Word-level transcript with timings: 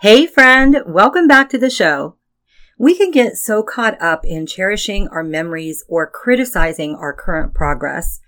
Hey 0.00 0.26
friend, 0.26 0.78
welcome 0.86 1.28
back 1.28 1.50
to 1.50 1.58
the 1.58 1.68
show. 1.68 2.16
We 2.78 2.96
can 2.96 3.10
get 3.10 3.36
so 3.36 3.62
caught 3.62 4.00
up 4.00 4.24
in 4.24 4.46
cherishing 4.46 5.06
our 5.08 5.22
memories 5.22 5.84
or 5.88 6.10
criticizing 6.10 6.94
our 6.94 7.12
current 7.12 7.52
progress 7.52 8.18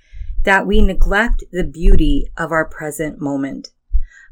that 0.44 0.66
we 0.66 0.82
neglect 0.82 1.44
the 1.50 1.64
beauty 1.64 2.30
of 2.36 2.52
our 2.52 2.66
present 2.66 3.22
moment. 3.22 3.70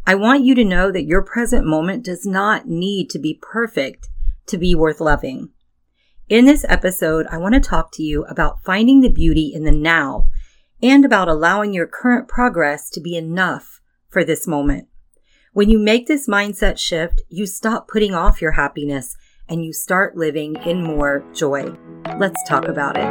I 0.06 0.16
want 0.16 0.44
you 0.44 0.54
to 0.54 0.66
know 0.66 0.92
that 0.92 1.06
your 1.06 1.22
present 1.22 1.64
moment 1.64 2.04
does 2.04 2.26
not 2.26 2.68
need 2.68 3.08
to 3.08 3.18
be 3.18 3.38
perfect 3.40 4.10
to 4.44 4.58
be 4.58 4.74
worth 4.74 5.00
loving. 5.00 5.48
In 6.28 6.44
this 6.44 6.66
episode, 6.68 7.26
I 7.30 7.38
want 7.38 7.54
to 7.54 7.60
talk 7.60 7.90
to 7.92 8.02
you 8.02 8.24
about 8.24 8.62
finding 8.64 9.00
the 9.00 9.08
beauty 9.08 9.50
in 9.54 9.64
the 9.64 9.72
now 9.72 10.28
and 10.82 11.06
about 11.06 11.28
allowing 11.28 11.72
your 11.72 11.86
current 11.86 12.28
progress 12.28 12.90
to 12.90 13.00
be 13.00 13.16
enough 13.16 13.80
for 14.10 14.24
this 14.24 14.46
moment. 14.46 14.89
When 15.52 15.68
you 15.68 15.80
make 15.80 16.06
this 16.06 16.28
mindset 16.28 16.78
shift, 16.78 17.22
you 17.28 17.44
stop 17.44 17.88
putting 17.88 18.14
off 18.14 18.40
your 18.40 18.52
happiness 18.52 19.16
and 19.48 19.64
you 19.64 19.72
start 19.72 20.16
living 20.16 20.54
in 20.64 20.84
more 20.84 21.24
joy. 21.34 21.76
Let's 22.18 22.40
talk 22.48 22.68
about 22.68 22.96
it. 22.96 23.02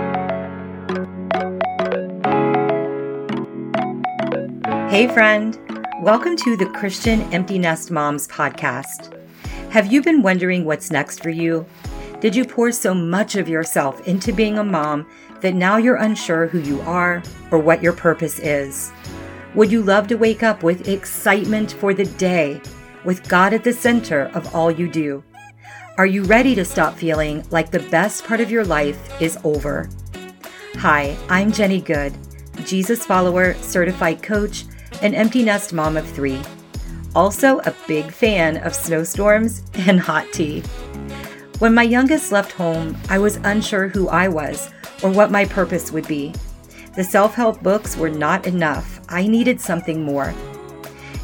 Hey, 4.89 5.09
friend. 5.09 5.59
Welcome 6.01 6.37
to 6.37 6.55
the 6.55 6.67
Christian 6.67 7.23
Empty 7.33 7.59
Nest 7.59 7.91
Moms 7.91 8.25
podcast. 8.29 9.13
Have 9.71 9.91
you 9.91 10.01
been 10.01 10.21
wondering 10.21 10.63
what's 10.63 10.91
next 10.91 11.21
for 11.21 11.31
you? 11.31 11.65
Did 12.21 12.37
you 12.37 12.45
pour 12.45 12.71
so 12.71 12.93
much 12.93 13.35
of 13.35 13.49
yourself 13.49 14.07
into 14.07 14.31
being 14.31 14.57
a 14.57 14.63
mom 14.63 15.05
that 15.41 15.55
now 15.55 15.75
you're 15.75 15.95
unsure 15.95 16.47
who 16.47 16.59
you 16.59 16.79
are 16.83 17.21
or 17.51 17.59
what 17.59 17.83
your 17.83 17.91
purpose 17.91 18.39
is? 18.39 18.93
Would 19.55 19.71
you 19.71 19.81
love 19.81 20.07
to 20.09 20.15
wake 20.15 20.43
up 20.43 20.61
with 20.61 20.87
excitement 20.87 21.71
for 21.71 21.91
the 21.91 22.05
day, 22.05 22.61
with 23.03 23.27
God 23.27 23.51
at 23.51 23.63
the 23.63 23.73
center 23.73 24.25
of 24.35 24.53
all 24.53 24.69
you 24.69 24.87
do? 24.87 25.23
Are 25.97 26.05
you 26.05 26.23
ready 26.23 26.53
to 26.53 26.63
stop 26.63 26.93
feeling 26.93 27.43
like 27.49 27.71
the 27.71 27.87
best 27.89 28.25
part 28.25 28.41
of 28.41 28.51
your 28.51 28.63
life 28.63 29.19
is 29.19 29.39
over? 29.43 29.89
Hi, 30.75 31.17
I'm 31.29 31.51
Jenny 31.51 31.81
Good, 31.81 32.13
Jesus 32.63 33.03
follower, 33.03 33.55
certified 33.55 34.21
coach, 34.21 34.65
and 35.01 35.15
empty 35.15 35.43
nest 35.43 35.73
mom 35.73 35.97
of 35.97 36.07
three. 36.07 36.39
Also, 37.15 37.57
a 37.61 37.75
big 37.87 38.11
fan 38.11 38.57
of 38.57 38.75
snowstorms 38.75 39.63
and 39.73 39.99
hot 39.99 40.27
tea. 40.31 40.61
When 41.57 41.73
my 41.73 41.83
youngest 41.83 42.31
left 42.31 42.51
home, 42.51 42.95
I 43.09 43.17
was 43.17 43.37
unsure 43.37 43.87
who 43.87 44.09
I 44.09 44.27
was 44.27 44.71
or 45.01 45.09
what 45.09 45.31
my 45.31 45.45
purpose 45.45 45.91
would 45.91 46.07
be. 46.07 46.35
The 46.95 47.03
self 47.03 47.33
help 47.33 47.63
books 47.63 47.97
were 47.97 48.11
not 48.11 48.45
enough. 48.45 48.98
I 49.09 49.27
needed 49.27 49.59
something 49.59 50.03
more. 50.03 50.33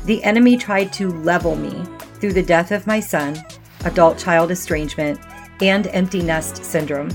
The 0.06 0.24
enemy 0.24 0.58
tried 0.58 0.92
to 0.94 1.12
level 1.22 1.56
me 1.56 1.84
through 2.16 2.34
the 2.34 2.44
death 2.44 2.72
of 2.72 2.88
my 2.88 3.00
son, 3.00 3.42
adult 3.86 4.18
child 4.18 4.52
estrangement, 4.52 5.20
and 5.62 5.88
empty 5.88 6.22
nest 6.22 6.64
syndrome. 6.64 7.10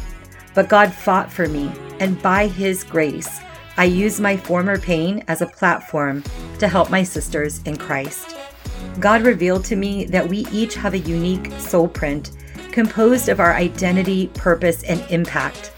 But 0.54 0.68
God 0.68 0.92
fought 0.92 1.30
for 1.30 1.46
me, 1.46 1.70
and 2.00 2.20
by 2.22 2.46
His 2.46 2.84
grace, 2.84 3.40
I 3.76 3.84
used 3.84 4.20
my 4.20 4.36
former 4.36 4.78
pain 4.78 5.24
as 5.28 5.42
a 5.42 5.46
platform 5.46 6.24
to 6.58 6.68
help 6.68 6.90
my 6.90 7.02
sisters 7.02 7.62
in 7.64 7.76
Christ. 7.76 8.36
God 8.98 9.22
revealed 9.22 9.64
to 9.66 9.76
me 9.76 10.04
that 10.06 10.28
we 10.28 10.46
each 10.52 10.74
have 10.74 10.94
a 10.94 10.98
unique 10.98 11.52
soul 11.52 11.88
print 11.88 12.32
composed 12.72 13.28
of 13.28 13.40
our 13.40 13.54
identity, 13.54 14.28
purpose, 14.34 14.82
and 14.84 15.00
impact. 15.10 15.72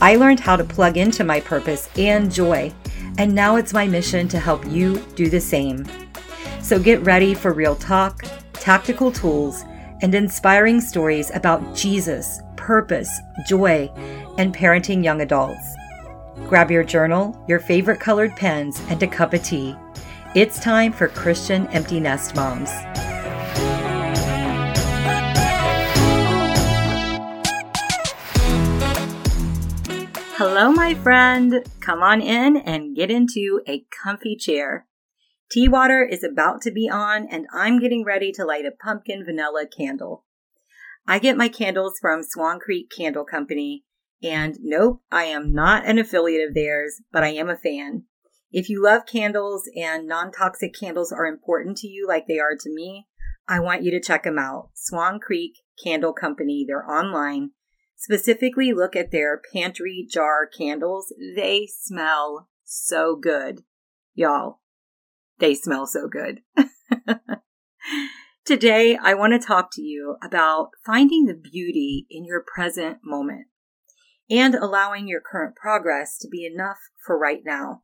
I 0.00 0.16
learned 0.16 0.40
how 0.40 0.56
to 0.56 0.64
plug 0.64 0.96
into 0.96 1.24
my 1.24 1.40
purpose 1.40 1.88
and 1.96 2.32
joy, 2.32 2.72
and 3.20 3.34
now 3.34 3.56
it's 3.56 3.74
my 3.74 3.86
mission 3.86 4.26
to 4.28 4.38
help 4.38 4.66
you 4.66 4.98
do 5.14 5.28
the 5.28 5.38
same. 5.38 5.84
So 6.62 6.78
get 6.78 7.02
ready 7.02 7.34
for 7.34 7.52
real 7.52 7.76
talk, 7.76 8.24
tactical 8.54 9.12
tools, 9.12 9.62
and 10.00 10.14
inspiring 10.14 10.80
stories 10.80 11.30
about 11.34 11.76
Jesus, 11.76 12.40
purpose, 12.56 13.10
joy, 13.46 13.92
and 14.38 14.56
parenting 14.56 15.04
young 15.04 15.20
adults. 15.20 15.76
Grab 16.48 16.70
your 16.70 16.82
journal, 16.82 17.44
your 17.46 17.58
favorite 17.58 18.00
colored 18.00 18.34
pens, 18.36 18.80
and 18.88 19.02
a 19.02 19.06
cup 19.06 19.34
of 19.34 19.42
tea. 19.42 19.76
It's 20.34 20.58
time 20.58 20.90
for 20.90 21.08
Christian 21.08 21.66
Empty 21.66 22.00
Nest 22.00 22.34
Moms. 22.34 22.70
Hello, 30.60 30.72
my 30.72 30.92
friend. 30.92 31.64
Come 31.80 32.02
on 32.02 32.20
in 32.20 32.58
and 32.58 32.94
get 32.94 33.10
into 33.10 33.62
a 33.66 33.86
comfy 34.04 34.36
chair. 34.36 34.86
Tea 35.50 35.68
water 35.68 36.04
is 36.04 36.22
about 36.22 36.60
to 36.60 36.70
be 36.70 36.86
on, 36.86 37.26
and 37.30 37.46
I'm 37.50 37.80
getting 37.80 38.04
ready 38.04 38.30
to 38.32 38.44
light 38.44 38.66
a 38.66 38.70
pumpkin 38.70 39.24
vanilla 39.24 39.64
candle. 39.66 40.26
I 41.08 41.18
get 41.18 41.38
my 41.38 41.48
candles 41.48 41.94
from 41.98 42.22
Swan 42.22 42.60
Creek 42.60 42.92
Candle 42.94 43.24
Company, 43.24 43.86
and 44.22 44.58
nope, 44.60 45.00
I 45.10 45.24
am 45.24 45.54
not 45.54 45.86
an 45.86 45.98
affiliate 45.98 46.46
of 46.46 46.54
theirs, 46.54 47.00
but 47.10 47.24
I 47.24 47.28
am 47.28 47.48
a 47.48 47.56
fan. 47.56 48.04
If 48.52 48.68
you 48.68 48.82
love 48.82 49.06
candles 49.06 49.66
and 49.74 50.06
non 50.06 50.30
toxic 50.30 50.74
candles 50.78 51.10
are 51.10 51.24
important 51.24 51.78
to 51.78 51.88
you 51.88 52.06
like 52.06 52.26
they 52.28 52.38
are 52.38 52.54
to 52.60 52.70
me, 52.70 53.06
I 53.48 53.60
want 53.60 53.82
you 53.82 53.90
to 53.92 54.00
check 54.06 54.24
them 54.24 54.38
out. 54.38 54.72
Swan 54.74 55.20
Creek 55.20 55.54
Candle 55.82 56.12
Company, 56.12 56.66
they're 56.68 56.86
online 56.86 57.52
Specifically, 58.00 58.72
look 58.72 58.96
at 58.96 59.10
their 59.12 59.42
pantry 59.52 60.06
jar 60.10 60.46
candles. 60.46 61.12
They 61.36 61.68
smell 61.70 62.48
so 62.64 63.14
good. 63.14 63.60
Y'all, 64.14 64.60
they 65.38 65.54
smell 65.54 65.86
so 65.86 66.08
good. 66.08 66.40
Today, 68.46 68.96
I 68.96 69.12
want 69.12 69.34
to 69.34 69.46
talk 69.46 69.68
to 69.72 69.82
you 69.82 70.16
about 70.24 70.70
finding 70.84 71.26
the 71.26 71.34
beauty 71.34 72.06
in 72.10 72.24
your 72.24 72.42
present 72.42 73.00
moment 73.04 73.48
and 74.30 74.54
allowing 74.54 75.06
your 75.06 75.20
current 75.20 75.54
progress 75.54 76.16
to 76.20 76.28
be 76.28 76.46
enough 76.46 76.78
for 77.04 77.18
right 77.18 77.42
now. 77.44 77.82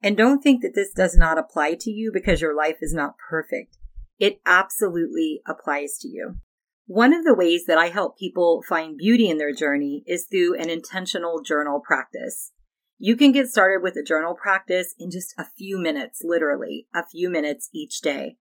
And 0.00 0.16
don't 0.16 0.42
think 0.42 0.62
that 0.62 0.76
this 0.76 0.92
does 0.94 1.16
not 1.16 1.38
apply 1.38 1.74
to 1.80 1.90
you 1.90 2.12
because 2.14 2.40
your 2.40 2.54
life 2.54 2.76
is 2.80 2.94
not 2.94 3.16
perfect. 3.28 3.78
It 4.20 4.38
absolutely 4.46 5.42
applies 5.44 5.98
to 6.02 6.08
you. 6.08 6.36
One 6.86 7.14
of 7.14 7.24
the 7.24 7.34
ways 7.34 7.64
that 7.66 7.78
I 7.78 7.88
help 7.88 8.18
people 8.18 8.62
find 8.68 8.98
beauty 8.98 9.30
in 9.30 9.38
their 9.38 9.54
journey 9.54 10.04
is 10.06 10.26
through 10.26 10.60
an 10.60 10.68
intentional 10.68 11.40
journal 11.42 11.80
practice. 11.80 12.52
You 12.98 13.16
can 13.16 13.32
get 13.32 13.48
started 13.48 13.82
with 13.82 13.96
a 13.96 14.02
journal 14.02 14.34
practice 14.34 14.94
in 14.98 15.10
just 15.10 15.32
a 15.38 15.46
few 15.56 15.78
minutes, 15.78 16.20
literally 16.22 16.86
a 16.94 17.06
few 17.06 17.30
minutes 17.30 17.70
each 17.72 18.02
day. 18.02 18.36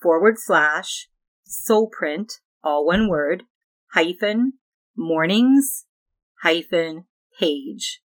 forward 0.03 0.35
slash 0.39 1.09
soul 1.53 1.89
print, 1.89 2.41
all 2.63 2.87
one 2.87 3.09
word, 3.09 3.45
hyphen, 3.93 4.53
mornings, 4.97 5.87
hyphen, 6.43 7.07
page. 7.39 8.01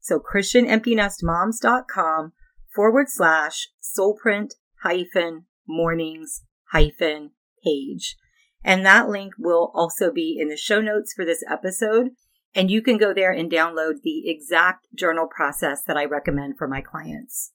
So 0.00 0.20
christianemptynestmoms.com 0.20 2.32
forward 2.74 3.06
slash 3.08 3.68
soulprint 3.82 4.54
hyphen 4.82 5.46
mornings 5.66 6.42
hyphen 6.72 7.30
page. 7.64 8.16
And 8.62 8.84
that 8.84 9.08
link 9.08 9.32
will 9.38 9.72
also 9.74 10.12
be 10.12 10.36
in 10.38 10.48
the 10.48 10.56
show 10.56 10.80
notes 10.80 11.12
for 11.14 11.24
this 11.24 11.42
episode. 11.50 12.10
And 12.54 12.70
you 12.70 12.82
can 12.82 12.98
go 12.98 13.12
there 13.12 13.32
and 13.32 13.50
download 13.50 14.02
the 14.02 14.30
exact 14.30 14.86
journal 14.94 15.26
process 15.26 15.82
that 15.86 15.96
I 15.96 16.04
recommend 16.04 16.58
for 16.58 16.66
my 16.66 16.80
clients. 16.80 17.52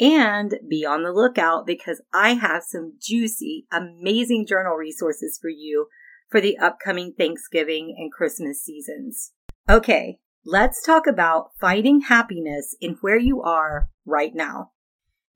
And 0.00 0.54
be 0.66 0.86
on 0.86 1.02
the 1.02 1.12
lookout 1.12 1.66
because 1.66 2.00
I 2.12 2.30
have 2.32 2.62
some 2.64 2.94
juicy, 2.98 3.66
amazing 3.70 4.46
journal 4.46 4.74
resources 4.74 5.38
for 5.40 5.50
you 5.50 5.88
for 6.30 6.40
the 6.40 6.56
upcoming 6.56 7.12
Thanksgiving 7.12 7.94
and 7.98 8.10
Christmas 8.10 8.62
seasons. 8.62 9.32
Okay, 9.68 10.18
let's 10.44 10.82
talk 10.82 11.06
about 11.06 11.50
finding 11.60 12.02
happiness 12.02 12.74
in 12.80 12.96
where 13.02 13.18
you 13.18 13.42
are 13.42 13.90
right 14.06 14.34
now. 14.34 14.70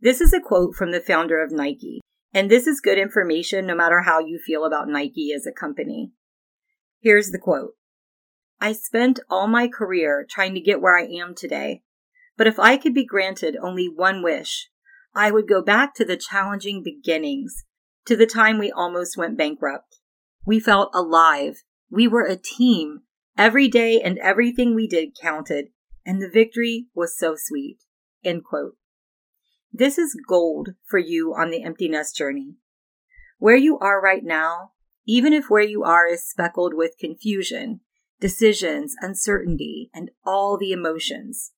This 0.01 0.21
is 0.21 0.33
a 0.33 0.41
quote 0.41 0.75
from 0.75 0.93
the 0.93 1.01
founder 1.01 1.43
of 1.43 1.53
Nike, 1.53 2.01
and 2.33 2.51
this 2.51 2.67
is 2.67 2.81
good 2.81 2.99
information 2.99 3.67
no 3.67 3.75
matter 3.75 4.01
how 4.01 4.19
you 4.19 4.39
feel 4.39 4.65
about 4.65 4.89
Nike 4.89 5.33
as 5.35 5.47
a 5.47 5.53
company. 5.53 6.13
Here's 7.01 7.31
the 7.31 7.39
quote 7.39 7.73
I 8.61 8.73
spent 8.73 9.21
all 9.29 9.47
my 9.47 9.69
career 9.69 10.27
trying 10.29 10.55
to 10.55 10.61
get 10.61 10.81
where 10.81 10.97
I 10.97 11.05
am 11.05 11.35
today, 11.35 11.83
but 12.37 12.47
if 12.47 12.59
I 12.59 12.77
could 12.77 12.95
be 12.95 13.05
granted 13.05 13.57
only 13.61 13.89
one 13.89 14.23
wish, 14.23 14.69
I 15.15 15.31
would 15.31 15.49
go 15.49 15.63
back 15.63 15.95
to 15.95 16.05
the 16.05 16.17
challenging 16.17 16.83
beginnings, 16.83 17.65
to 18.07 18.17
the 18.17 18.27
time 18.27 18.59
we 18.59 18.73
almost 18.73 19.17
went 19.17 19.39
bankrupt. 19.39 20.01
We 20.45 20.61
felt 20.61 20.91
alive. 20.95 21.63
We 21.91 22.09
were 22.09 22.27
a 22.27 22.37
team. 22.37 23.03
Every 23.37 23.69
day 23.69 24.01
and 24.01 24.19
everything 24.19 24.75
we 24.75 24.87
did 24.87 25.17
counted, 25.21 25.67
and 26.05 26.21
the 26.21 26.29
victory 26.29 26.87
was 26.95 27.17
so 27.17 27.35
sweet. 27.37 27.79
End 28.25 28.45
quote. 28.45 28.77
This 29.73 29.99
is 29.99 30.17
gold 30.29 30.71
for 30.85 30.99
you 30.99 31.35
on 31.37 31.51
the 31.51 31.65
empty 31.65 31.89
nest 31.89 32.17
journey. 32.17 32.55
Where 33.39 33.57
you 33.57 33.79
are 33.79 34.01
right 34.01 34.23
now, 34.23 34.71
even 35.07 35.33
if 35.33 35.51
where 35.51 35.65
you 35.65 35.83
are 35.83 36.07
is 36.07 36.29
speckled 36.29 36.75
with 36.75 36.99
confusion, 36.99 37.81
decisions, 38.21 38.95
uncertainty, 39.01 39.91
and 39.93 40.11
all 40.25 40.57
the 40.57 40.71
emotions. 40.71 41.53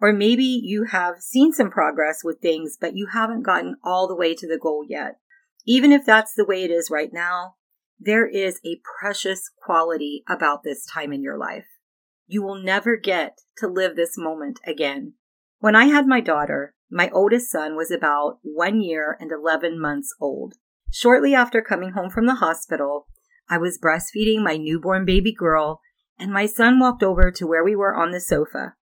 Or 0.00 0.12
maybe 0.12 0.44
you 0.44 0.84
have 0.84 1.20
seen 1.20 1.52
some 1.52 1.70
progress 1.70 2.24
with 2.24 2.40
things, 2.40 2.76
but 2.80 2.96
you 2.96 3.08
haven't 3.12 3.42
gotten 3.42 3.76
all 3.84 4.08
the 4.08 4.16
way 4.16 4.34
to 4.34 4.48
the 4.48 4.58
goal 4.58 4.84
yet. 4.88 5.18
Even 5.66 5.92
if 5.92 6.06
that's 6.06 6.34
the 6.34 6.46
way 6.46 6.64
it 6.64 6.70
is 6.70 6.90
right 6.90 7.12
now, 7.12 7.56
there 7.98 8.26
is 8.26 8.60
a 8.64 8.80
precious 8.98 9.50
quality 9.62 10.24
about 10.26 10.62
this 10.62 10.86
time 10.86 11.12
in 11.12 11.22
your 11.22 11.36
life. 11.36 11.66
You 12.26 12.42
will 12.42 12.62
never 12.62 12.96
get 12.96 13.40
to 13.58 13.68
live 13.68 13.94
this 13.94 14.16
moment 14.16 14.58
again. 14.66 15.14
When 15.58 15.76
I 15.76 15.86
had 15.86 16.06
my 16.06 16.20
daughter, 16.20 16.74
my 16.90 17.10
oldest 17.10 17.50
son 17.50 17.76
was 17.76 17.90
about 17.90 18.38
one 18.42 18.80
year 18.80 19.18
and 19.20 19.30
11 19.30 19.78
months 19.78 20.14
old. 20.18 20.54
Shortly 20.90 21.34
after 21.34 21.60
coming 21.60 21.92
home 21.92 22.08
from 22.08 22.26
the 22.26 22.36
hospital, 22.36 23.06
I 23.50 23.58
was 23.58 23.78
breastfeeding 23.78 24.42
my 24.42 24.56
newborn 24.56 25.04
baby 25.04 25.32
girl, 25.32 25.80
and 26.18 26.32
my 26.32 26.46
son 26.46 26.78
walked 26.78 27.02
over 27.02 27.30
to 27.32 27.46
where 27.46 27.62
we 27.62 27.76
were 27.76 27.94
on 27.94 28.12
the 28.12 28.20
sofa. 28.20 28.74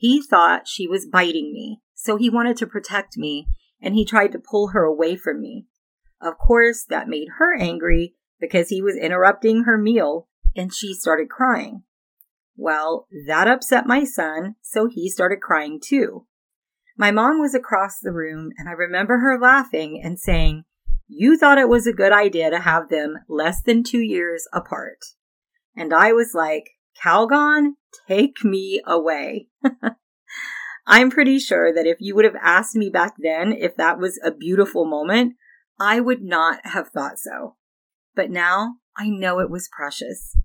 He 0.00 0.22
thought 0.22 0.66
she 0.66 0.88
was 0.88 1.04
biting 1.04 1.52
me, 1.52 1.82
so 1.92 2.16
he 2.16 2.30
wanted 2.30 2.56
to 2.56 2.66
protect 2.66 3.18
me, 3.18 3.48
and 3.82 3.94
he 3.94 4.06
tried 4.06 4.32
to 4.32 4.38
pull 4.38 4.68
her 4.68 4.82
away 4.82 5.14
from 5.14 5.42
me. 5.42 5.66
Of 6.22 6.38
course, 6.38 6.86
that 6.88 7.06
made 7.06 7.28
her 7.36 7.54
angry 7.54 8.14
because 8.40 8.70
he 8.70 8.80
was 8.80 8.96
interrupting 8.96 9.64
her 9.64 9.76
meal, 9.76 10.26
and 10.56 10.72
she 10.72 10.94
started 10.94 11.28
crying. 11.28 11.82
Well, 12.56 13.08
that 13.26 13.46
upset 13.46 13.86
my 13.86 14.04
son, 14.04 14.54
so 14.62 14.88
he 14.88 15.10
started 15.10 15.42
crying 15.42 15.78
too. 15.84 16.26
My 16.96 17.10
mom 17.10 17.38
was 17.38 17.54
across 17.54 17.98
the 18.00 18.10
room, 18.10 18.52
and 18.56 18.70
I 18.70 18.72
remember 18.72 19.18
her 19.18 19.38
laughing 19.38 20.00
and 20.02 20.18
saying, 20.18 20.64
You 21.08 21.36
thought 21.36 21.58
it 21.58 21.68
was 21.68 21.86
a 21.86 21.92
good 21.92 22.12
idea 22.12 22.48
to 22.48 22.60
have 22.60 22.88
them 22.88 23.18
less 23.28 23.60
than 23.60 23.82
two 23.82 24.00
years 24.00 24.48
apart. 24.50 25.04
And 25.76 25.92
I 25.92 26.14
was 26.14 26.32
like, 26.32 26.70
Calgon, 27.02 27.72
take 28.08 28.44
me 28.44 28.80
away. 28.86 29.48
I'm 30.86 31.10
pretty 31.10 31.38
sure 31.38 31.72
that 31.72 31.86
if 31.86 31.98
you 32.00 32.14
would 32.14 32.24
have 32.24 32.36
asked 32.40 32.74
me 32.74 32.90
back 32.90 33.14
then 33.18 33.52
if 33.52 33.76
that 33.76 33.98
was 33.98 34.18
a 34.24 34.32
beautiful 34.32 34.84
moment, 34.84 35.34
I 35.78 36.00
would 36.00 36.22
not 36.22 36.60
have 36.64 36.88
thought 36.88 37.18
so. 37.18 37.56
But 38.14 38.30
now 38.30 38.74
I 38.96 39.08
know 39.08 39.38
it 39.38 39.50
was 39.50 39.68
precious. 39.70 40.36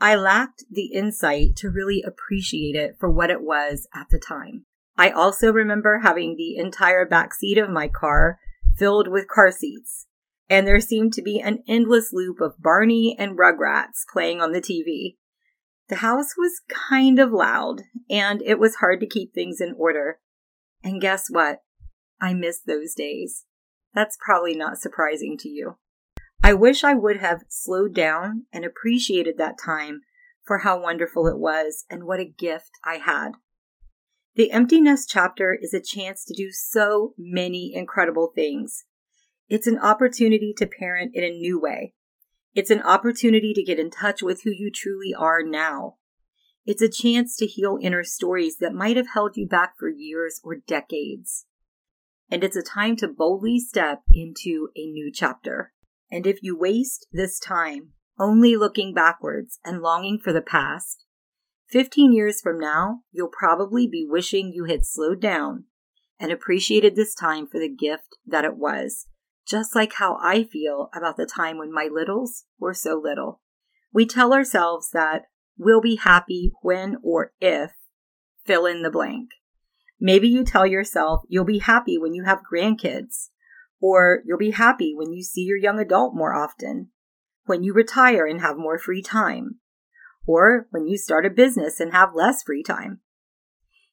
I 0.00 0.14
lacked 0.16 0.64
the 0.70 0.92
insight 0.92 1.56
to 1.56 1.70
really 1.70 2.02
appreciate 2.06 2.74
it 2.74 2.96
for 2.98 3.10
what 3.10 3.30
it 3.30 3.42
was 3.42 3.86
at 3.94 4.08
the 4.10 4.18
time. 4.18 4.66
I 4.96 5.10
also 5.10 5.52
remember 5.52 6.00
having 6.02 6.36
the 6.36 6.56
entire 6.56 7.06
back 7.06 7.34
seat 7.34 7.58
of 7.58 7.70
my 7.70 7.88
car 7.88 8.38
filled 8.76 9.08
with 9.08 9.28
car 9.28 9.50
seats, 9.50 10.06
and 10.48 10.66
there 10.66 10.80
seemed 10.80 11.12
to 11.14 11.22
be 11.22 11.40
an 11.40 11.62
endless 11.68 12.12
loop 12.12 12.40
of 12.40 12.60
Barney 12.60 13.16
and 13.18 13.38
Rugrats 13.38 14.04
playing 14.12 14.40
on 14.40 14.52
the 14.52 14.60
TV. 14.60 15.16
The 15.92 15.98
house 15.98 16.38
was 16.38 16.62
kind 16.70 17.18
of 17.18 17.32
loud, 17.32 17.82
and 18.08 18.40
it 18.40 18.58
was 18.58 18.76
hard 18.76 18.98
to 19.00 19.06
keep 19.06 19.34
things 19.34 19.60
in 19.60 19.74
order. 19.76 20.20
And 20.82 21.02
guess 21.02 21.26
what? 21.28 21.58
I 22.18 22.32
miss 22.32 22.60
those 22.60 22.94
days. 22.94 23.44
That's 23.92 24.16
probably 24.24 24.56
not 24.56 24.78
surprising 24.78 25.36
to 25.40 25.50
you. 25.50 25.76
I 26.42 26.54
wish 26.54 26.82
I 26.82 26.94
would 26.94 27.18
have 27.18 27.42
slowed 27.50 27.94
down 27.94 28.46
and 28.54 28.64
appreciated 28.64 29.36
that 29.36 29.58
time 29.62 30.00
for 30.46 30.60
how 30.60 30.80
wonderful 30.80 31.26
it 31.26 31.38
was 31.38 31.84
and 31.90 32.04
what 32.04 32.20
a 32.20 32.24
gift 32.24 32.70
I 32.82 32.94
had. 32.94 33.32
The 34.34 34.50
Empty 34.50 34.80
Nest 34.80 35.10
chapter 35.10 35.54
is 35.60 35.74
a 35.74 35.82
chance 35.82 36.24
to 36.24 36.34
do 36.34 36.52
so 36.52 37.12
many 37.18 37.70
incredible 37.74 38.32
things. 38.34 38.86
It's 39.50 39.66
an 39.66 39.78
opportunity 39.78 40.54
to 40.56 40.66
parent 40.66 41.14
in 41.14 41.22
a 41.22 41.28
new 41.28 41.60
way. 41.60 41.92
It's 42.54 42.70
an 42.70 42.82
opportunity 42.82 43.54
to 43.54 43.62
get 43.62 43.78
in 43.78 43.90
touch 43.90 44.22
with 44.22 44.42
who 44.42 44.50
you 44.50 44.70
truly 44.70 45.14
are 45.16 45.42
now. 45.42 45.96
It's 46.64 46.82
a 46.82 46.88
chance 46.88 47.34
to 47.36 47.46
heal 47.46 47.78
inner 47.80 48.04
stories 48.04 48.58
that 48.58 48.74
might 48.74 48.96
have 48.96 49.08
held 49.14 49.36
you 49.36 49.46
back 49.48 49.74
for 49.78 49.88
years 49.88 50.40
or 50.44 50.56
decades. 50.56 51.46
And 52.30 52.44
it's 52.44 52.56
a 52.56 52.62
time 52.62 52.96
to 52.96 53.08
boldly 53.08 53.58
step 53.58 54.02
into 54.12 54.68
a 54.76 54.86
new 54.86 55.10
chapter. 55.12 55.72
And 56.10 56.26
if 56.26 56.42
you 56.42 56.56
waste 56.56 57.06
this 57.10 57.38
time 57.38 57.92
only 58.18 58.56
looking 58.56 58.92
backwards 58.92 59.58
and 59.64 59.80
longing 59.80 60.18
for 60.22 60.32
the 60.32 60.42
past, 60.42 61.04
15 61.70 62.12
years 62.12 62.40
from 62.40 62.58
now, 62.58 63.00
you'll 63.10 63.28
probably 63.28 63.88
be 63.88 64.06
wishing 64.08 64.52
you 64.52 64.66
had 64.66 64.84
slowed 64.84 65.20
down 65.20 65.64
and 66.20 66.30
appreciated 66.30 66.94
this 66.94 67.14
time 67.14 67.46
for 67.46 67.58
the 67.58 67.68
gift 67.68 68.18
that 68.26 68.44
it 68.44 68.56
was, 68.56 69.06
just 69.46 69.74
like 69.74 69.94
how 69.94 70.18
I 70.22 70.44
feel 70.44 70.88
about 70.94 71.16
the 71.16 71.26
time 71.26 71.58
when 71.58 71.72
my 71.72 71.88
littles 71.92 72.44
were 72.58 72.74
so 72.74 73.00
little. 73.02 73.40
We 73.92 74.06
tell 74.06 74.32
ourselves 74.32 74.90
that 74.92 75.22
we'll 75.58 75.80
be 75.80 75.96
happy 75.96 76.52
when 76.62 76.96
or 77.02 77.32
if 77.40 77.72
fill 78.46 78.66
in 78.66 78.82
the 78.82 78.90
blank. 78.90 79.30
Maybe 80.00 80.28
you 80.28 80.44
tell 80.44 80.66
yourself 80.66 81.22
you'll 81.28 81.44
be 81.44 81.58
happy 81.58 81.98
when 81.98 82.14
you 82.14 82.24
have 82.24 82.40
grandkids 82.50 83.28
or 83.80 84.22
you'll 84.24 84.38
be 84.38 84.52
happy 84.52 84.94
when 84.96 85.12
you 85.12 85.22
see 85.22 85.42
your 85.42 85.58
young 85.58 85.78
adult 85.80 86.14
more 86.14 86.34
often, 86.34 86.90
when 87.44 87.64
you 87.64 87.74
retire 87.74 88.24
and 88.24 88.40
have 88.40 88.56
more 88.56 88.78
free 88.78 89.02
time, 89.02 89.58
or 90.24 90.68
when 90.70 90.86
you 90.86 90.96
start 90.96 91.26
a 91.26 91.30
business 91.30 91.80
and 91.80 91.92
have 91.92 92.14
less 92.14 92.44
free 92.44 92.62
time. 92.62 93.00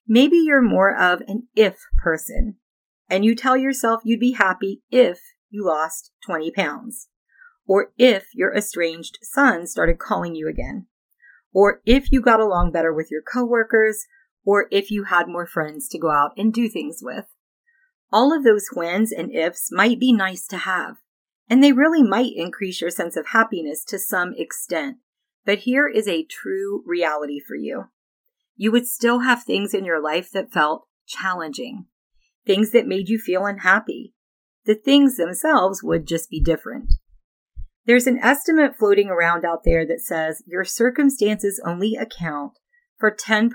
Maybe 0.08 0.38
you're 0.38 0.62
more 0.62 0.96
of 0.96 1.22
an 1.22 1.48
if 1.56 1.80
person, 1.98 2.58
and 3.10 3.26
you 3.26 3.36
tell 3.36 3.58
yourself 3.58 4.02
you'd 4.04 4.20
be 4.20 4.34
happy 4.34 4.84
if 4.92 5.20
you 5.50 5.66
lost 5.66 6.12
20 6.26 6.52
pounds, 6.52 7.08
or 7.68 7.92
if 7.98 8.28
your 8.34 8.56
estranged 8.56 9.18
son 9.22 9.68
started 9.68 10.00
calling 10.00 10.36
you 10.36 10.48
again, 10.48 10.88
or 11.54 11.82
if 11.86 12.12
you 12.12 12.22
got 12.22 12.40
along 12.40 12.72
better 12.72 12.94
with 12.94 13.10
your 13.12 13.22
coworkers, 13.22 14.06
or 14.46 14.68
if 14.72 14.90
you 14.90 15.06
had 15.06 15.28
more 15.28 15.46
friends 15.46 15.88
to 15.90 16.00
go 16.00 16.12
out 16.12 16.32
and 16.38 16.54
do 16.54 16.70
things 16.70 17.00
with. 17.02 17.26
All 18.12 18.36
of 18.36 18.44
those 18.44 18.70
whens 18.74 19.12
and 19.12 19.34
ifs 19.34 19.70
might 19.72 20.00
be 20.00 20.12
nice 20.12 20.48
to 20.48 20.58
have, 20.58 20.98
and 21.50 21.64
they 21.64 21.72
really 21.72 22.04
might 22.04 22.32
increase 22.36 22.82
your 22.82 22.90
sense 22.90 23.16
of 23.16 23.28
happiness 23.28 23.84
to 23.86 24.00
some 24.00 24.34
extent. 24.38 24.98
But 25.46 25.60
here 25.60 25.88
is 25.88 26.08
a 26.08 26.26
true 26.26 26.84
reality 26.86 27.40
for 27.40 27.56
you. 27.56 27.86
You 28.56 28.72
would 28.72 28.88
still 28.88 29.20
have 29.20 29.44
things 29.44 29.74
in 29.74 29.86
your 29.86 30.02
life 30.02 30.32
that 30.32 30.52
felt 30.52 30.88
challenging, 31.08 31.86
things 32.46 32.72
that 32.72 32.88
made 32.88 33.10
you 33.10 33.18
feel 33.18 33.46
unhappy. 33.46 34.14
The 34.70 34.76
things 34.76 35.18
themselves 35.18 35.82
would 35.82 36.06
just 36.06 36.30
be 36.30 36.40
different. 36.40 36.94
There's 37.88 38.06
an 38.06 38.20
estimate 38.20 38.76
floating 38.78 39.10
around 39.10 39.44
out 39.44 39.64
there 39.64 39.84
that 39.84 40.00
says 40.00 40.44
your 40.46 40.64
circumstances 40.64 41.60
only 41.66 41.96
account 41.96 42.52
for 43.00 43.10
10% 43.10 43.50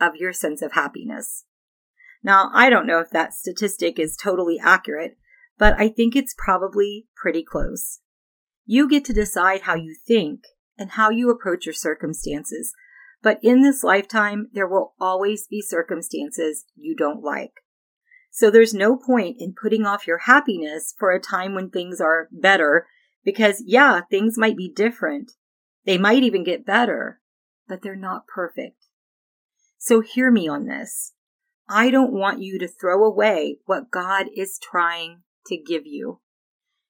of 0.00 0.16
your 0.16 0.32
sense 0.32 0.60
of 0.60 0.72
happiness. 0.72 1.44
Now, 2.24 2.50
I 2.52 2.68
don't 2.68 2.88
know 2.88 2.98
if 2.98 3.10
that 3.10 3.32
statistic 3.32 4.00
is 4.00 4.16
totally 4.16 4.58
accurate, 4.60 5.16
but 5.56 5.78
I 5.78 5.88
think 5.88 6.16
it's 6.16 6.34
probably 6.36 7.06
pretty 7.14 7.44
close. 7.44 8.00
You 8.66 8.88
get 8.88 9.04
to 9.04 9.12
decide 9.12 9.60
how 9.60 9.76
you 9.76 9.94
think 10.04 10.40
and 10.76 10.90
how 10.90 11.10
you 11.10 11.30
approach 11.30 11.64
your 11.64 11.74
circumstances, 11.74 12.72
but 13.22 13.38
in 13.40 13.62
this 13.62 13.84
lifetime, 13.84 14.48
there 14.52 14.66
will 14.66 14.94
always 14.98 15.46
be 15.46 15.62
circumstances 15.62 16.64
you 16.74 16.96
don't 16.96 17.22
like. 17.22 17.52
So 18.30 18.50
there's 18.50 18.72
no 18.72 18.96
point 18.96 19.36
in 19.40 19.54
putting 19.60 19.84
off 19.84 20.06
your 20.06 20.18
happiness 20.18 20.94
for 20.98 21.10
a 21.10 21.20
time 21.20 21.54
when 21.54 21.70
things 21.70 22.00
are 22.00 22.28
better 22.30 22.86
because, 23.24 23.62
yeah, 23.66 24.02
things 24.10 24.38
might 24.38 24.56
be 24.56 24.72
different. 24.74 25.32
They 25.84 25.98
might 25.98 26.22
even 26.22 26.44
get 26.44 26.66
better, 26.66 27.20
but 27.68 27.82
they're 27.82 27.96
not 27.96 28.26
perfect. 28.26 28.86
So 29.78 30.00
hear 30.00 30.30
me 30.30 30.46
on 30.46 30.66
this. 30.66 31.14
I 31.68 31.90
don't 31.90 32.12
want 32.12 32.42
you 32.42 32.58
to 32.58 32.68
throw 32.68 33.04
away 33.04 33.58
what 33.64 33.90
God 33.90 34.26
is 34.36 34.58
trying 34.60 35.22
to 35.46 35.56
give 35.56 35.86
you. 35.86 36.20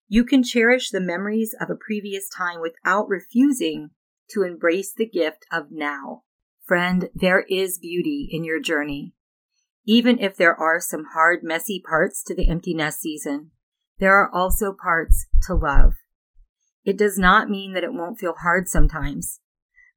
You 0.08 0.24
can 0.24 0.42
cherish 0.42 0.90
the 0.90 1.00
memories 1.00 1.54
of 1.60 1.70
a 1.70 1.76
previous 1.76 2.28
time 2.28 2.60
without 2.60 3.08
refusing 3.08 3.90
to 4.30 4.42
embrace 4.42 4.92
the 4.92 5.08
gift 5.08 5.46
of 5.52 5.66
now. 5.70 6.22
Friend, 6.64 7.08
there 7.14 7.44
is 7.48 7.78
beauty 7.78 8.28
in 8.30 8.42
your 8.42 8.60
journey. 8.60 9.14
Even 9.90 10.20
if 10.20 10.36
there 10.36 10.54
are 10.54 10.78
some 10.78 11.06
hard, 11.14 11.42
messy 11.42 11.82
parts 11.84 12.22
to 12.22 12.32
the 12.32 12.48
empty 12.48 12.74
nest 12.74 13.00
season, 13.00 13.50
there 13.98 14.14
are 14.14 14.32
also 14.32 14.72
parts 14.72 15.26
to 15.48 15.52
love. 15.52 15.94
It 16.84 16.96
does 16.96 17.18
not 17.18 17.50
mean 17.50 17.72
that 17.72 17.82
it 17.82 17.92
won't 17.92 18.20
feel 18.20 18.34
hard 18.34 18.68
sometimes. 18.68 19.40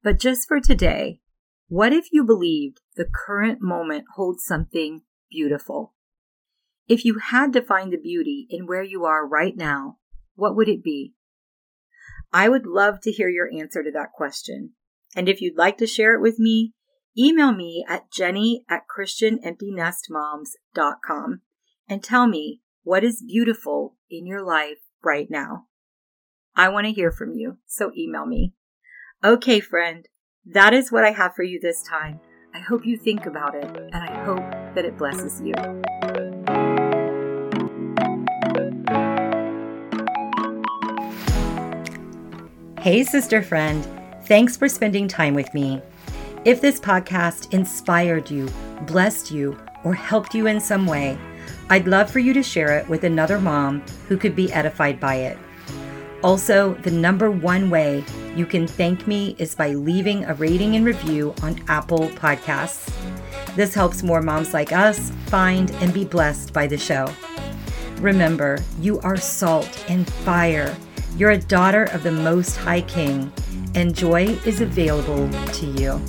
But 0.01 0.17
just 0.17 0.47
for 0.47 0.59
today, 0.59 1.19
what 1.67 1.93
if 1.93 2.07
you 2.11 2.23
believed 2.23 2.81
the 2.95 3.05
current 3.05 3.61
moment 3.61 4.05
holds 4.15 4.43
something 4.43 5.03
beautiful? 5.29 5.93
If 6.87 7.05
you 7.05 7.19
had 7.19 7.53
to 7.53 7.61
find 7.61 7.93
the 7.93 7.97
beauty 7.97 8.47
in 8.49 8.65
where 8.65 8.81
you 8.81 9.05
are 9.05 9.27
right 9.27 9.55
now, 9.55 9.99
what 10.33 10.55
would 10.55 10.69
it 10.69 10.83
be? 10.83 11.13
I 12.33 12.49
would 12.49 12.65
love 12.65 12.99
to 13.01 13.11
hear 13.11 13.29
your 13.29 13.47
answer 13.55 13.83
to 13.83 13.91
that 13.91 14.13
question. 14.15 14.71
And 15.15 15.29
if 15.29 15.39
you'd 15.39 15.55
like 15.55 15.77
to 15.77 15.85
share 15.85 16.15
it 16.15 16.21
with 16.21 16.39
me, 16.39 16.73
email 17.17 17.51
me 17.51 17.83
at 17.87 18.11
jenny 18.11 18.63
at 18.69 18.83
christianemptynestmoms.com 18.87 21.41
and 21.87 22.03
tell 22.03 22.27
me 22.27 22.61
what 22.83 23.03
is 23.03 23.23
beautiful 23.25 23.95
in 24.09 24.25
your 24.25 24.43
life 24.43 24.79
right 25.03 25.27
now. 25.29 25.65
I 26.55 26.69
want 26.69 26.85
to 26.85 26.93
hear 26.93 27.11
from 27.11 27.33
you, 27.33 27.57
so 27.65 27.91
email 27.97 28.25
me. 28.25 28.53
Okay, 29.23 29.59
friend, 29.59 30.07
that 30.45 30.73
is 30.73 30.91
what 30.91 31.03
I 31.03 31.11
have 31.11 31.35
for 31.35 31.43
you 31.43 31.59
this 31.59 31.83
time. 31.83 32.19
I 32.53 32.59
hope 32.59 32.85
you 32.85 32.97
think 32.97 33.25
about 33.25 33.55
it, 33.55 33.65
and 33.65 33.95
I 33.95 34.23
hope 34.23 34.75
that 34.75 34.85
it 34.85 34.97
blesses 34.97 35.41
you. 35.41 35.53
Hey, 42.79 43.03
sister 43.03 43.41
friend. 43.41 43.87
Thanks 44.25 44.57
for 44.57 44.69
spending 44.69 45.07
time 45.07 45.33
with 45.33 45.51
me. 45.53 45.81
If 46.45 46.59
this 46.59 46.77
podcast 46.77 47.53
inspired 47.53 48.29
you, 48.29 48.49
blessed 48.81 49.31
you, 49.31 49.57
or 49.85 49.93
helped 49.93 50.35
you 50.35 50.47
in 50.47 50.59
some 50.59 50.85
way, 50.85 51.17
I'd 51.69 51.87
love 51.87 52.11
for 52.11 52.19
you 52.19 52.33
to 52.33 52.43
share 52.43 52.77
it 52.77 52.89
with 52.89 53.05
another 53.05 53.39
mom 53.39 53.81
who 54.09 54.17
could 54.17 54.35
be 54.35 54.51
edified 54.51 54.99
by 54.99 55.15
it. 55.15 55.37
Also, 56.21 56.73
the 56.81 56.91
number 56.91 57.31
one 57.31 57.69
way 57.69 58.03
you 58.35 58.45
can 58.45 58.67
thank 58.67 59.07
me 59.07 59.37
is 59.39 59.55
by 59.55 59.69
leaving 59.69 60.25
a 60.25 60.33
rating 60.33 60.75
and 60.75 60.85
review 60.85 61.33
on 61.41 61.63
Apple 61.69 62.09
Podcasts. 62.09 62.93
This 63.55 63.73
helps 63.73 64.03
more 64.03 64.21
moms 64.21 64.53
like 64.53 64.73
us 64.73 65.11
find 65.27 65.71
and 65.75 65.93
be 65.93 66.03
blessed 66.03 66.51
by 66.51 66.67
the 66.67 66.77
show. 66.77 67.09
Remember, 68.01 68.59
you 68.81 68.99
are 68.99 69.15
salt 69.15 69.85
and 69.87 70.11
fire. 70.11 70.75
You're 71.15 71.31
a 71.31 71.37
daughter 71.37 71.85
of 71.85 72.03
the 72.03 72.11
Most 72.11 72.57
High 72.57 72.81
King, 72.81 73.31
and 73.75 73.95
joy 73.95 74.37
is 74.45 74.59
available 74.59 75.29
to 75.29 75.65
you. 75.67 76.01